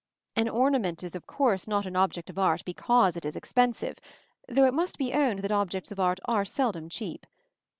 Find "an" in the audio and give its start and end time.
0.35-0.49, 1.85-1.95